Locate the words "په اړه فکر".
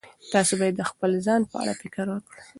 1.49-2.05